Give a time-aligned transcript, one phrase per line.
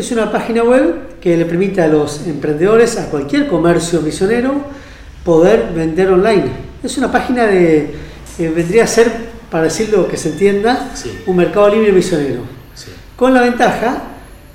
[0.00, 4.54] Es una página web que le permite a los emprendedores, a cualquier comercio misionero,
[5.26, 6.46] poder vender online.
[6.82, 7.96] Es una página de,
[8.38, 9.12] vendría a ser,
[9.50, 10.90] para decirlo que se entienda,
[11.26, 12.40] un mercado libre misionero.
[13.14, 14.04] Con la ventaja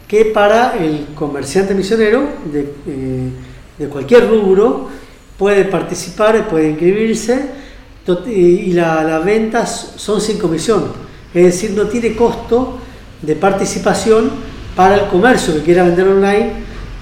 [0.08, 3.30] que para el comerciante misionero de, eh,
[3.78, 4.90] de cualquier rubro
[5.38, 7.52] puede participar, puede inscribirse
[8.26, 10.86] y las ventas son sin comisión,
[11.36, 12.80] es decir, no tiene costo
[13.22, 16.52] de participación para el comercio que quiera vender online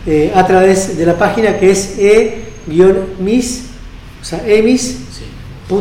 [0.06, 3.64] eh, a través de la página que es e-mis,
[4.22, 5.78] o sea, emis.com.ar,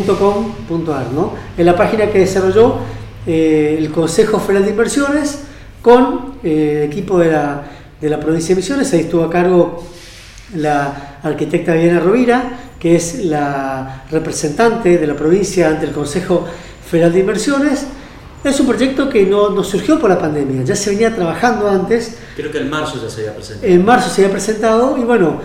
[1.13, 1.35] ¿no?
[1.57, 2.79] Es la página que desarrolló
[3.27, 5.41] eh, el Consejo Federal de Inversiones
[5.83, 7.65] con eh, el equipo de la,
[8.01, 9.85] de la provincia de Misiones, ahí estuvo a cargo
[10.55, 16.47] la arquitecta Viviana Rovira, que es la representante de la provincia ante el Consejo
[16.89, 17.87] Federal de Inversiones.
[18.45, 22.19] Es un proyecto que no, surgió por la pandemia, ya se venía trabajando antes.
[22.35, 23.73] Creo que en marzo ya se había presentado.
[23.73, 25.41] En marzo se había presentado y bueno,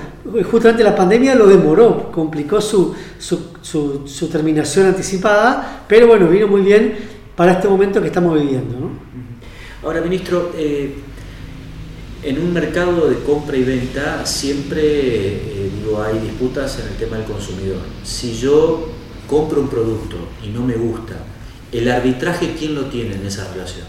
[0.50, 6.96] justamente la pandemia lo demoró, complicó su, su, terminación anticipada, pero bueno, vino muy bien
[7.36, 8.80] para este momento que estamos viviendo.
[8.80, 8.90] ¿no?
[9.84, 10.96] Ahora, ministro, eh,
[12.24, 15.72] en un mercado de compra y venta siempre eh,
[16.04, 17.80] hay disputas en el tema del consumidor.
[18.04, 18.90] Si yo
[19.28, 21.16] compro un producto y no me gusta,
[21.72, 23.86] ¿el arbitraje quién lo tiene en esa relación?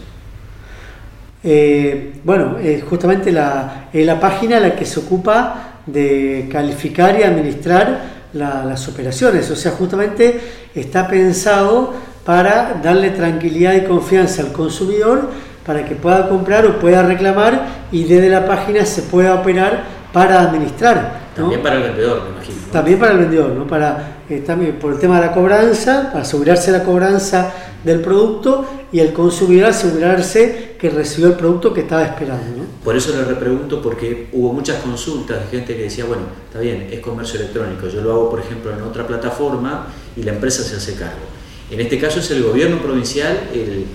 [1.43, 8.19] Eh, bueno, es justamente la, la página la que se ocupa de calificar y administrar
[8.33, 9.49] las operaciones.
[9.49, 10.39] O sea, justamente
[10.75, 11.93] está pensado
[12.25, 15.29] para darle tranquilidad y confianza al consumidor
[15.65, 20.41] para que pueda comprar o pueda reclamar y desde la página se pueda operar para
[20.41, 21.19] administrar.
[21.35, 22.57] También para el vendedor, me imagino.
[22.71, 23.67] También para el vendedor, ¿no?
[23.67, 27.51] para, eh, también por el tema de la cobranza, para asegurarse la cobranza
[27.83, 32.65] del producto y el consumidor asegurarse que recibió el producto que estaba esperando.
[32.83, 36.87] Por eso le repregunto, porque hubo muchas consultas de gente que decía, bueno, está bien,
[36.91, 40.75] es comercio electrónico, yo lo hago, por ejemplo, en otra plataforma y la empresa se
[40.75, 41.25] hace cargo.
[41.71, 43.85] En este caso es el gobierno provincial el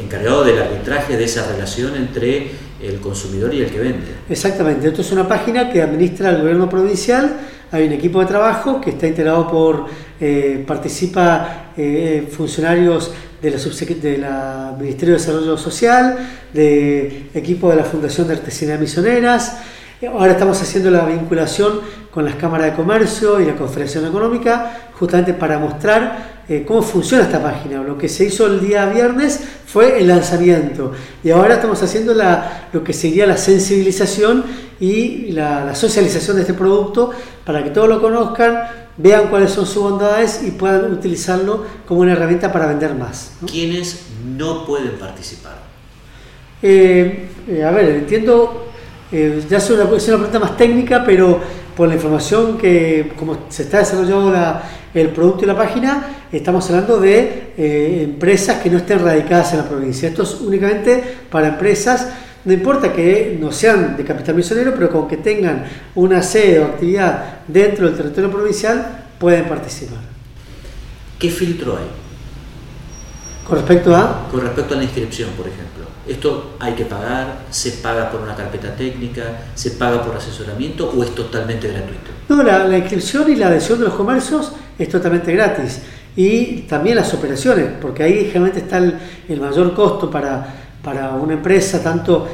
[0.00, 4.06] encargado del arbitraje de esa relación entre el consumidor y el que vende.
[4.28, 7.36] Exactamente, esto es una página que administra el gobierno provincial,
[7.70, 9.86] hay un equipo de trabajo que está integrado por,
[10.20, 13.50] eh, participa eh, funcionarios de
[14.18, 16.16] la, de Ministerio de Desarrollo Social,
[16.52, 19.58] de equipo de la Fundación de Artesanía Misioneras,
[20.06, 21.80] Ahora estamos haciendo la vinculación
[22.12, 27.24] con las cámaras de comercio y la Confederación Económica, justamente para mostrar eh, cómo funciona
[27.24, 27.82] esta página.
[27.82, 30.92] Lo que se hizo el día viernes fue el lanzamiento
[31.22, 34.44] y ahora estamos haciendo la, lo que sería la sensibilización
[34.80, 37.10] y la, socialización de este producto
[37.44, 38.62] para que todos lo conozcan,
[38.96, 43.32] vean cuáles son sus bondades y puedan utilizarlo como una herramienta para vender más.
[43.46, 45.58] ¿Quiénes no pueden participar?
[46.62, 48.68] Eh, eh, a ver, entiendo
[49.10, 51.40] eh, ya es una, una, pregunta más técnica, pero
[51.76, 54.60] por la información que, como se está desarrollando
[54.92, 59.58] el producto y la página, estamos hablando de eh, empresas que no estén radicadas en
[59.58, 60.08] la provincia.
[60.08, 62.08] Esto es únicamente para empresas,
[62.44, 66.64] no importa que no sean de capital misionero, pero con que tengan una sede o
[66.64, 69.98] actividad dentro del territorio provincial, pueden participar.
[71.18, 71.86] ¿Qué filtro hay?
[73.46, 74.28] Con respecto a...
[74.30, 75.68] Con respecto a la inscripción, por ejemplo.
[76.06, 77.40] ¿Esto hay que pagar?
[77.50, 79.24] ¿Se paga por una carpeta técnica?
[79.54, 82.10] ¿Se paga por asesoramiento o es totalmente gratuito?
[82.28, 85.82] No, la, inscripción y la adhesión de los comercios es totalmente gratis.
[86.18, 90.52] Y también las operaciones, porque ahí generalmente está el, mayor costo para,
[90.82, 92.26] para una empresa, tanto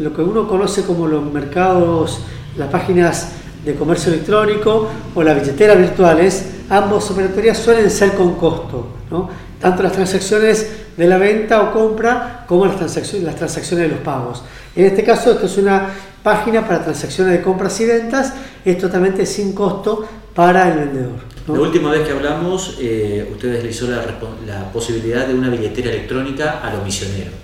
[0.00, 2.22] lo que uno conoce como los mercados,
[2.56, 3.28] las páginas
[3.64, 8.88] de comercio electrónico o las billeteras virtuales, ambos operatorias suelen ser con costo.
[9.12, 9.28] ¿no?
[9.60, 14.04] Tanto las transacciones de la venta o compra como las transacciones, las transacciones de los
[14.04, 14.42] pagos.
[14.74, 15.86] En este caso, esto es una
[16.24, 18.32] página para transacciones de compras y ventas,
[18.64, 20.04] es totalmente sin costo
[20.34, 21.30] para el vendedor.
[21.48, 26.60] La última vez que hablamos, eh, ustedes le hizo la, posibilidad de una billetera electrónica
[26.62, 27.34] a los misioneros.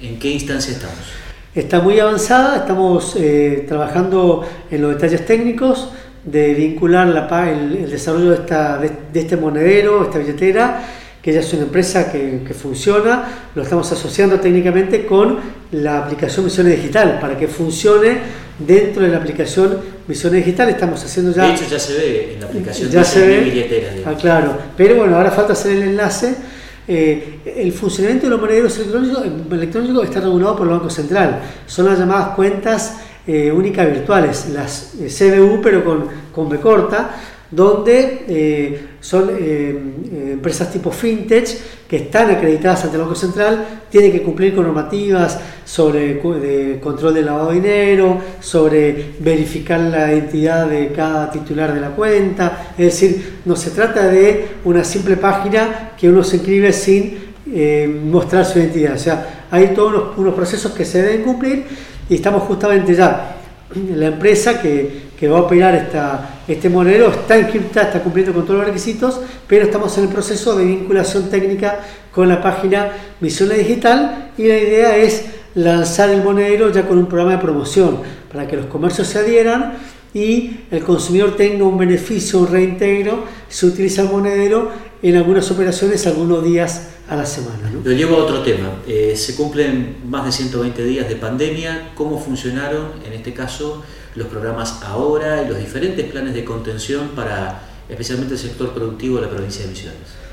[0.00, 0.98] ¿En qué instancia estamos?
[1.54, 5.88] Está muy avanzada, estamos eh, trabajando en los detalles técnicos
[6.24, 10.82] de vincular la, el, desarrollo de, esta, de este monedero, esta billetera,
[11.26, 15.38] que ya es una empresa que, funciona, lo estamos asociando técnicamente con
[15.72, 18.18] la aplicación Misiones Digital, para que funcione
[18.58, 20.68] dentro de la aplicación Misiones Digital.
[20.70, 21.46] Estamos haciendo ya...
[21.46, 23.88] De hecho ya se ve en la aplicación, ya se ve, billetera.
[24.06, 26.34] Ah, claro, pero bueno, ahora falta hacer el enlace.
[26.88, 31.40] Eh, el funcionamiento de los monederos electrónicos, está regulado por el Banco Central.
[31.66, 37.10] Son las llamadas cuentas eh, únicas virtuales, las eh, CBU, pero con, con B corta
[37.50, 39.70] donde eh, son eh,
[40.32, 45.38] empresas tipo fintech que están acreditadas ante el Banco Central, tiene que cumplir con normativas
[45.64, 46.20] sobre
[46.80, 52.72] control del lavado de dinero, sobre verificar la identidad de cada titular de la cuenta.
[52.76, 57.18] Es decir, no se trata de una simple página que uno se inscribe sin
[57.52, 58.94] eh, mostrar su identidad.
[58.94, 61.64] O sea, hay todos unos, procesos que se deben cumplir
[62.08, 63.36] y estamos justamente ya
[63.74, 65.88] la empresa que, va a operar
[66.46, 67.08] este modelo.
[67.08, 71.30] Está inscrita, está cumpliendo con todos los requisitos, pero estamos en el proceso de vinculación
[71.30, 71.80] técnica
[72.12, 75.24] con la página Misiones Digital y la idea es
[75.54, 79.74] lanzar el monedero ya con un programa de promoción para que los comercios se adhieran
[80.12, 84.70] y el consumidor tenga un beneficio, un reintegro, se utiliza el monedero
[85.02, 87.70] en algunas operaciones algunos días a la semana.
[87.84, 88.72] Lo llevo a otro tema.
[88.86, 91.90] Eh, se cumplen más de 120 días de pandemia.
[91.94, 93.82] ¿Cómo funcionaron, en este caso,
[94.14, 99.22] los programas ahora y los diferentes planes de contención para especialmente el sector productivo de
[99.22, 100.26] la provincia de Misiones?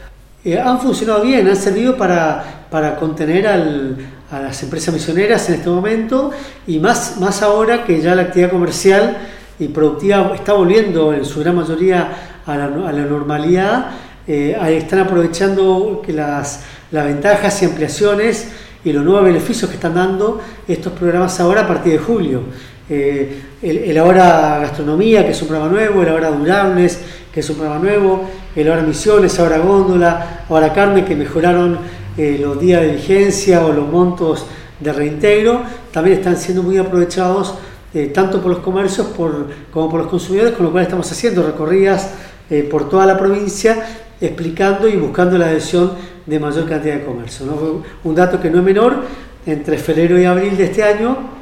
[0.43, 3.97] Eh, han funcionado bien, han servido para, para contener al,
[4.31, 6.31] a las empresas misioneras en este momento
[6.67, 9.17] y más, más ahora que ya la actividad comercial
[9.59, 13.91] y productiva está volviendo en su gran mayoría a la, a la normalidad
[14.25, 18.47] eh, están aprovechando las, ventajas y ampliaciones
[18.85, 22.41] y los nuevos beneficios que están dando estos programas ahora a partir de julio.
[22.89, 26.99] Eh, el, Ahora Gastronomía, que es un programa nuevo, el Ahora Durables,
[27.33, 31.79] que es un programa nuevo, el Ahora Misiones, Ahora Góndola, Ahora Carne, que mejoraron
[32.17, 34.45] eh, los días de vigencia o los montos
[34.79, 37.55] de reintegro, también están siendo muy aprovechados
[38.11, 39.05] tanto por los comercios
[39.71, 42.09] como por los consumidores, con lo cual estamos haciendo recorridas
[42.71, 43.85] por toda la provincia
[44.25, 45.91] explicando y buscando la adhesión
[46.25, 47.83] de mayor cantidad de comercio.
[48.03, 48.95] Un dato que no es menor,
[49.45, 51.33] entre febrero y abril de este año,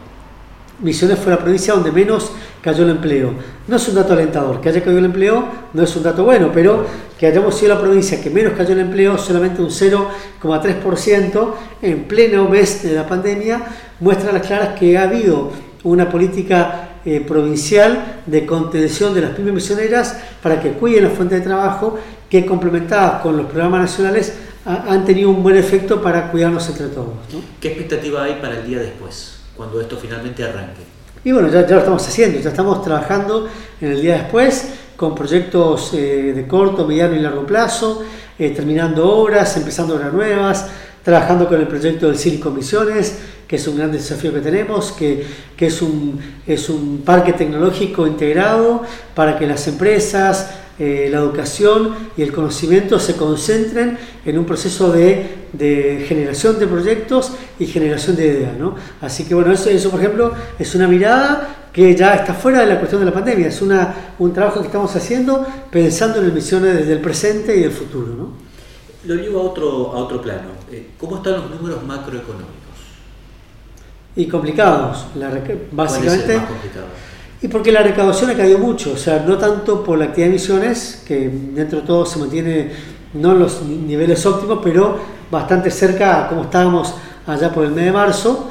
[0.82, 3.34] Misiones fue la provincia donde menos cayó el empleo.
[3.68, 6.50] No es un dato alentador, que haya caído el empleo no es un dato bueno,
[6.52, 6.86] pero
[7.20, 11.54] que hayamos sido la provincia que menos cayó el empleo, solamente un 0,3%
[11.84, 13.62] en pleno mes de la pandemia,
[14.00, 15.52] muestra a las claras que ha habido
[15.84, 21.36] una política eh, provincial de contención de las pymes misioneras para que cuiden la fuente
[21.36, 22.00] de trabajo
[22.30, 24.34] que complementadas con los programas nacionales
[24.64, 27.10] han tenido un buen efecto para cuidarnos entre todos.
[27.60, 30.82] ¿Qué expectativa hay para el día después, cuando esto finalmente arranque?
[31.24, 33.48] Y bueno, ya, ya lo estamos haciendo, ya estamos trabajando
[33.80, 34.72] en el día después
[35.02, 38.04] con proyectos eh, de corto, mediano y largo plazo,
[38.38, 40.68] eh, terminando obras, empezando obras nuevas,
[41.04, 43.18] trabajando con el proyecto del Silicon Misiones,
[43.52, 45.26] que es un gran desafío que tenemos, que,
[45.58, 46.18] que es, un,
[46.48, 48.82] es un parque tecnológico integrado
[49.14, 54.90] para que las empresas, eh, la educación y el conocimiento se concentren en un proceso
[54.94, 58.58] de, de generación de proyectos y generación de ideas.
[58.58, 58.76] ¿no?
[59.02, 62.68] Así que bueno, eso, eso por ejemplo es una mirada que ya está fuera de
[62.68, 66.74] la cuestión de la pandemia, es una, un trabajo que estamos haciendo pensando en misiones
[66.74, 68.16] desde el presente y el futuro.
[68.16, 68.30] ¿no?
[69.04, 70.52] Lo llevo a otro, a otro plano.
[70.72, 72.61] Eh, ¿Cómo están los números macroeconómicos?
[74.16, 75.06] Y complicados,
[75.72, 76.40] básicamente.
[77.42, 80.36] Y porque la recaudación ha caído mucho, o sea, no tanto por la actividad de
[80.36, 82.70] emisiones, que dentro de todo se mantiene
[83.14, 85.00] no en los niveles óptimos, pero
[85.30, 86.94] bastante cerca a como estábamos
[87.26, 88.50] allá por el mes de marzo,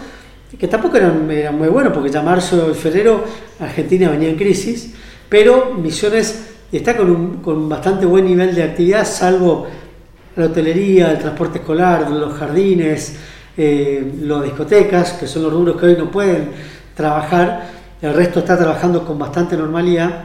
[0.59, 1.27] que tampoco eran,
[1.57, 3.23] muy buenos, porque ya marzo y febrero
[3.61, 4.95] Argentina venía en crisis,
[5.29, 9.67] pero Misiones está con un con bastante buen nivel de actividad, salvo
[10.37, 13.17] la hotelería, el transporte escolar, los jardines,
[13.63, 16.49] eh, las discotecas, que son los rubros que hoy no pueden
[16.97, 17.69] trabajar,
[18.01, 20.25] el resto está trabajando con bastante normalidad,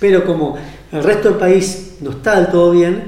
[0.00, 0.58] pero como
[0.90, 3.04] el resto del país no está del todo bien,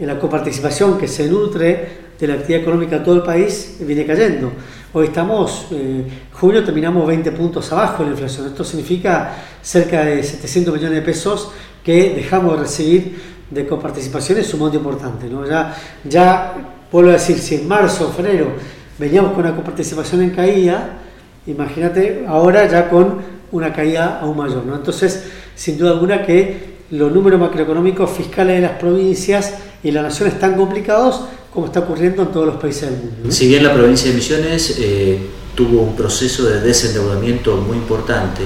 [0.00, 4.04] en la coparticipación que se nutre de la actividad económica de todo el país viene
[4.04, 4.50] cayendo.
[4.94, 8.48] Hoy estamos, eh, junio terminamos 20 puntos abajo en la inflación.
[8.48, 11.52] Esto significa cerca de 700 millones de pesos
[11.84, 15.28] que dejamos de recibir de coparticipación es un monto importante.
[15.28, 15.46] ¿no?
[15.46, 15.72] Ya,
[16.02, 16.54] ya,
[16.92, 18.52] vuelvo a decir, si en marzo o febrero
[18.98, 20.98] veníamos con una coparticipación en caída,
[21.46, 23.18] imagínate ahora ya con
[23.50, 24.64] una caída aún mayor.
[24.64, 24.76] ¿no?
[24.76, 30.28] Entonces, sin duda alguna que los números macroeconómicos fiscales de las provincias y la nación
[30.28, 31.22] están complicados
[31.52, 33.30] como está ocurriendo en todos los países del mundo.
[33.30, 35.18] Si bien la provincia de Misiones eh,
[35.54, 38.42] tuvo un proceso de desendeudamiento muy importante,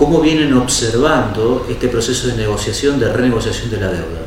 [0.00, 4.22] ¿Cómo vienen observando este proceso de negociación, de renegociación de la deuda?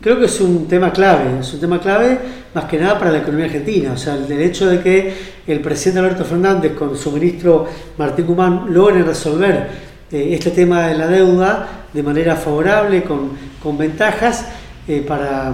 [0.00, 2.20] Creo que es un tema clave, es un tema clave
[2.56, 3.92] más que nada para la economía argentina.
[3.92, 5.14] O sea, el hecho de que
[5.46, 7.66] el presidente Alberto Fernández con su ministro
[7.98, 9.68] Martín Guzmán logren resolver
[10.10, 13.32] eh, este tema de la deuda de manera favorable, con,
[13.62, 14.46] con ventajas
[14.88, 15.52] eh, para,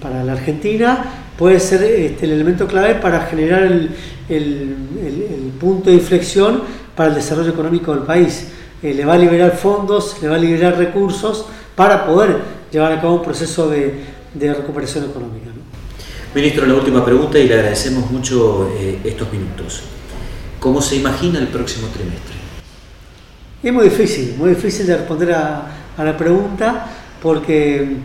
[0.00, 1.04] para, la Argentina,
[1.36, 3.90] puede ser este, el elemento clave para generar el,
[4.28, 4.76] el,
[5.58, 6.62] punto de inflexión
[6.94, 8.46] para el desarrollo económico del país.
[8.80, 12.36] Eh, le va a liberar fondos, le va a liberar recursos para poder
[12.70, 15.63] llevar a cabo un proceso de, recuperación económica.
[16.34, 19.84] Ministro, la última pregunta y le agradecemos mucho eh, estos minutos.
[20.58, 22.34] ¿Cómo se imagina el próximo trimestre?
[23.62, 25.62] Es muy difícil, muy difícil de responder a,
[25.96, 26.86] a la pregunta
[27.22, 27.98] porque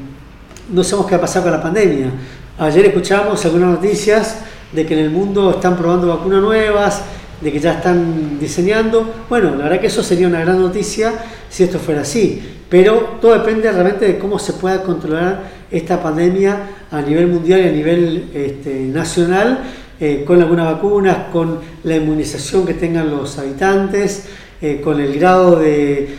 [0.72, 2.12] no sabemos qué va a pasar con la pandemia.
[2.60, 4.42] Ayer escuchamos algunas noticias
[4.74, 7.02] de que en el mundo están probando vacunas nuevas,
[7.42, 9.26] de que ya están diseñando.
[9.30, 11.14] Bueno, la verdad que eso sería una gran noticia
[11.50, 16.58] si esto fuera así, pero todo depende realmente de cómo se pueda controlar esta pandemia
[16.92, 19.60] a nivel mundial y a nivel este, nacional,
[20.00, 24.26] eh, con algunas vacunas, con la inmunización que tengan los habitantes,
[24.62, 26.10] eh, con el grado de,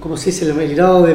[0.00, 0.50] ¿cómo se dice?
[0.50, 1.06] El, grado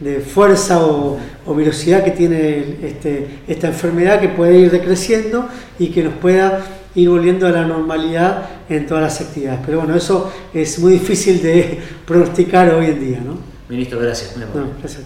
[0.00, 1.18] de, fuerza o,
[1.54, 5.48] velocidad que tiene este, esta enfermedad que puede ir decreciendo
[5.78, 9.60] y que nos pueda ir volviendo a la normalidad en todas las actividades.
[9.64, 13.20] Pero bueno, eso es muy difícil de pronosticar hoy en día.
[13.20, 13.38] ¿no?
[13.68, 14.36] Ministro, gracias.
[14.36, 14.46] No,
[14.80, 15.04] gracias.